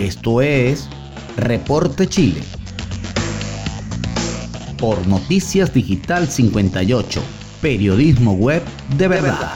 [0.00, 0.88] Esto es
[1.36, 2.40] Reporte Chile.
[4.78, 7.22] Por Noticias Digital 58,
[7.60, 8.62] periodismo web
[8.96, 9.52] de verdad.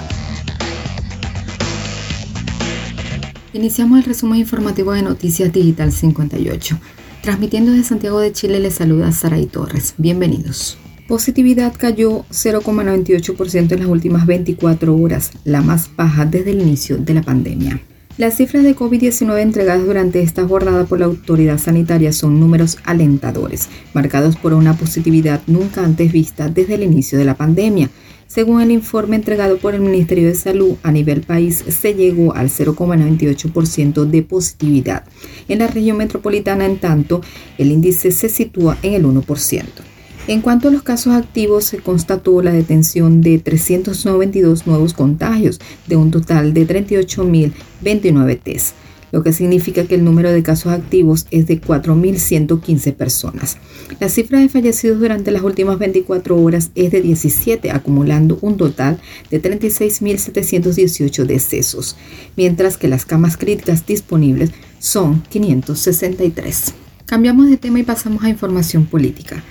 [3.55, 6.79] Iniciamos el resumen informativo de Noticias Digital 58.
[7.23, 9.95] Transmitiendo desde Santiago de Chile les saluda Saray Torres.
[9.97, 10.77] Bienvenidos.
[11.09, 17.15] Positividad cayó 0,98% en las últimas 24 horas, la más baja desde el inicio de
[17.15, 17.81] la pandemia.
[18.17, 23.69] Las cifras de COVID-19 entregadas durante esta jornada por la autoridad sanitaria son números alentadores,
[23.93, 27.91] marcados por una positividad nunca antes vista desde el inicio de la pandemia.
[28.29, 32.51] Según el informe entregado por el Ministerio de Salud, a nivel país se llegó al
[32.51, 35.03] 0,98% de positividad.
[35.49, 37.21] En la región metropolitana, en tanto,
[37.59, 39.94] el índice se sitúa en el 1%.
[40.27, 45.97] En cuanto a los casos activos, se constató la detención de 392 nuevos contagios de
[45.97, 48.75] un total de 38.029 test,
[49.13, 53.59] lo que significa que el número de casos activos es de 4.115 personas.
[54.01, 58.99] La cifra de fallecidos durante las últimas 24 horas es de 17, acumulando un total
[59.31, 61.99] de 36.718 decesos,
[62.35, 66.73] mientras que las camas críticas disponibles son 563.
[67.05, 69.45] Cambiamos de tema y pasamos a información política.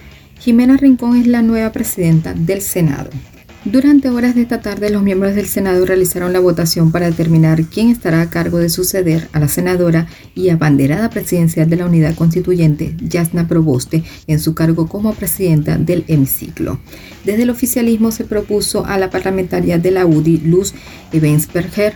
[0.44, 3.10] Jimena Rincón es la nueva presidenta del Senado.
[3.64, 7.90] Durante horas de esta tarde, los miembros del Senado realizaron la votación para determinar quién
[7.90, 10.06] estará a cargo de suceder a la senadora
[10.36, 16.04] y abanderada presidencial de la Unidad Constituyente, Yasna Proboste, en su cargo como presidenta del
[16.10, 16.78] hemiciclo.
[17.24, 20.74] Desde el oficialismo se propuso a la parlamentaria de la UDI, Luz
[21.14, 21.94] Evensberger,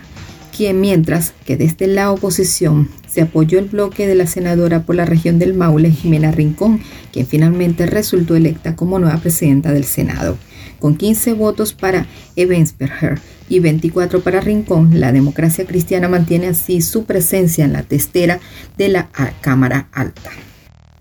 [0.74, 5.38] mientras que desde la oposición se apoyó el bloque de la senadora por la región
[5.38, 6.80] del Maule, Jimena Rincón,
[7.12, 10.36] quien finalmente resultó electa como nueva presidenta del Senado.
[10.78, 17.04] Con 15 votos para Evensberger y 24 para Rincón, la democracia cristiana mantiene así su
[17.04, 18.40] presencia en la testera
[18.76, 19.08] de la
[19.40, 20.30] Cámara Alta.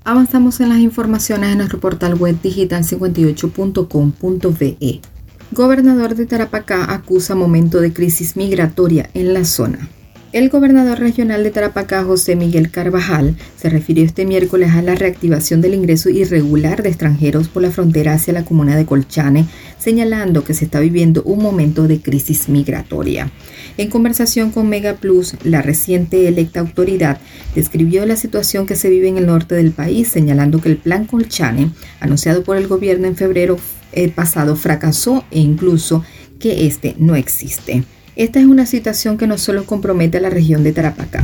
[0.03, 5.16] Avanzamos en las informaciones en nuestro portal web digital58.com.be.
[5.51, 9.87] Gobernador de Tarapacá acusa momento de crisis migratoria en la zona.
[10.33, 15.61] El gobernador regional de Tarapacá, José Miguel Carvajal, se refirió este miércoles a la reactivación
[15.61, 19.47] del ingreso irregular de extranjeros por la frontera hacia la comuna de Colchane,
[19.79, 23.31] señalando que se está viviendo un momento de crisis migratoria.
[23.77, 27.19] En conversación con Mega Plus, la reciente electa autoridad
[27.55, 31.05] describió la situación que se vive en el norte del país, señalando que el plan
[31.05, 31.71] Colchane,
[32.01, 33.57] anunciado por el gobierno en febrero
[33.91, 36.03] el pasado fracasó e incluso
[36.39, 37.83] que este no existe.
[38.15, 41.23] Esta es una situación que no solo compromete a la región de Tarapacá.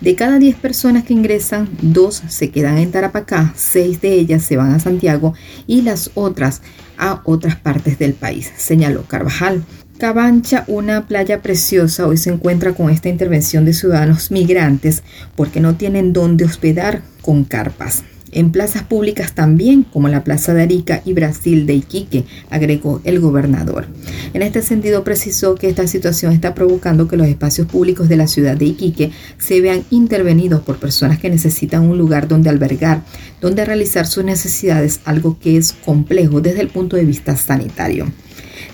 [0.00, 4.56] De cada 10 personas que ingresan, 2 se quedan en Tarapacá, 6 de ellas se
[4.56, 5.34] van a Santiago
[5.66, 6.62] y las otras
[6.96, 9.64] a otras partes del país, señaló Carvajal.
[9.98, 15.02] Cabancha, una playa preciosa, hoy se encuentra con esta intervención de ciudadanos migrantes
[15.34, 20.62] porque no tienen dónde hospedar con carpas en plazas públicas también, como la Plaza de
[20.62, 23.86] Arica y Brasil de Iquique, agregó el gobernador.
[24.34, 28.26] En este sentido, precisó que esta situación está provocando que los espacios públicos de la
[28.26, 33.02] ciudad de Iquique se vean intervenidos por personas que necesitan un lugar donde albergar,
[33.40, 38.06] donde realizar sus necesidades, algo que es complejo desde el punto de vista sanitario.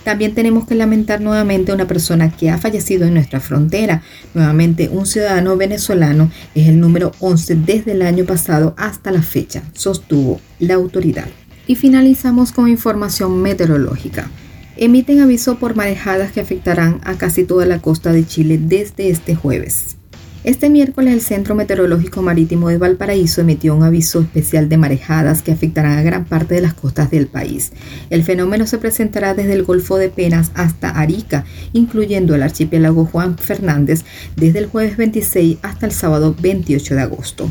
[0.04, 4.03] También tenemos que lamentar nuevamente a una persona que ha fallecido en nuestra frontera.
[4.34, 9.62] Nuevamente, un ciudadano venezolano es el número 11 desde el año pasado hasta la fecha,
[9.72, 11.26] sostuvo la autoridad.
[11.66, 14.28] Y finalizamos con información meteorológica.
[14.76, 19.34] Emiten aviso por marejadas que afectarán a casi toda la costa de Chile desde este
[19.34, 19.97] jueves.
[20.44, 25.53] Este miércoles el Centro Meteorológico Marítimo de Valparaíso emitió un aviso especial de marejadas que
[25.53, 27.72] afectarán a gran parte de las costas del país.
[28.10, 33.38] El fenómeno se presentará desde el Golfo de Penas hasta Arica, incluyendo el archipiélago Juan
[33.38, 34.04] Fernández,
[34.37, 37.50] desde el jueves 26 hasta el sábado 28 de agosto.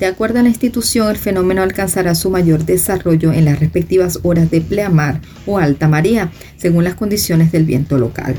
[0.00, 4.50] De acuerdo a la institución, el fenómeno alcanzará su mayor desarrollo en las respectivas horas
[4.50, 8.34] de pleamar o alta marea, según las condiciones del viento local.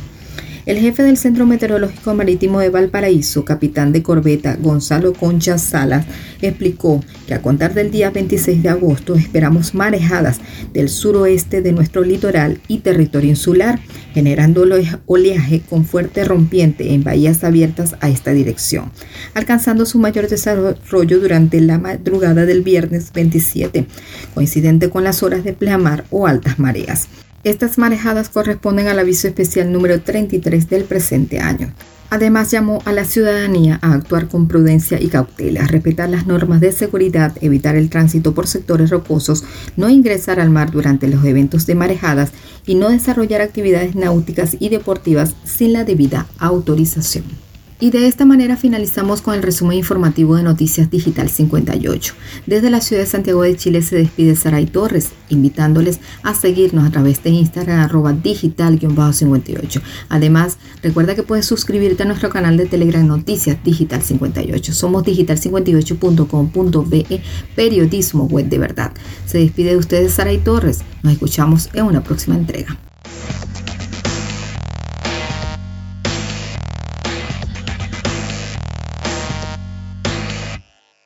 [0.65, 6.05] El jefe del Centro Meteorológico Marítimo de Valparaíso, capitán de corbeta Gonzalo Concha Salas,
[6.41, 10.39] explicó que a contar del día 26 de agosto esperamos marejadas
[10.71, 13.81] del suroeste de nuestro litoral y territorio insular,
[14.13, 14.63] generando
[15.05, 18.89] oleaje con fuerte rompiente en bahías abiertas a esta dirección,
[19.33, 23.85] alcanzando su mayor desarrollo durante la madrugada del viernes 27,
[24.33, 27.09] coincidente con las horas de pleamar o altas mareas.
[27.43, 31.73] Estas marejadas corresponden al aviso especial número 33 del presente año.
[32.09, 36.71] Además, llamó a la ciudadanía a actuar con prudencia y cautela, respetar las normas de
[36.71, 39.43] seguridad, evitar el tránsito por sectores rocosos,
[39.75, 42.31] no ingresar al mar durante los eventos de marejadas
[42.65, 47.42] y no desarrollar actividades náuticas y deportivas sin la debida autorización.
[47.83, 52.13] Y de esta manera finalizamos con el resumen informativo de Noticias Digital 58.
[52.45, 56.91] Desde la ciudad de Santiago de Chile se despide Saray Torres, invitándoles a seguirnos a
[56.91, 59.81] través de Instagram arroba digital-58.
[60.07, 64.71] Además, recuerda que puedes suscribirte a nuestro canal de Telegram Noticias Digital 58.
[64.71, 67.21] Somos digital58.com.be,
[67.53, 68.93] periodismo web de verdad.
[69.25, 70.79] Se despide de ustedes Saray Torres.
[71.01, 72.79] Nos escuchamos en una próxima entrega.